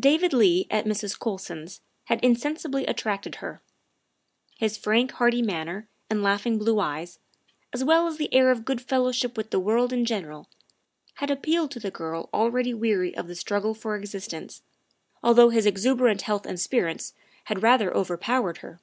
David 0.00 0.32
Leigh 0.32 0.66
at 0.70 0.86
Mrs. 0.86 1.18
Colson's 1.18 1.82
had 2.04 2.24
insensibly 2.24 2.88
at 2.88 2.96
tracted 2.96 3.34
her. 3.44 3.60
His 4.56 4.78
frank, 4.78 5.10
hearty 5.10 5.42
manner 5.42 5.86
and 6.08 6.22
laughing 6.22 6.56
blue 6.56 6.80
eyes, 6.80 7.18
as 7.74 7.84
well 7.84 8.06
as 8.06 8.16
the 8.16 8.32
air 8.32 8.50
of 8.50 8.64
good 8.64 8.80
fellowship 8.80 9.36
with 9.36 9.50
the 9.50 9.60
world 9.60 9.92
in 9.92 10.06
general, 10.06 10.48
had 11.16 11.30
appealed 11.30 11.72
to 11.72 11.78
the 11.78 11.90
girl 11.90 12.30
already 12.32 12.72
weary 12.72 13.14
of 13.14 13.28
the 13.28 13.34
struggle 13.34 13.74
for 13.74 13.94
existence, 13.96 14.62
although 15.22 15.50
his 15.50 15.66
exuberant 15.66 16.22
health 16.22 16.46
and 16.46 16.58
spirits 16.58 17.12
had 17.44 17.62
rather 17.62 17.94
overpowered 17.94 18.56
her. 18.64 18.80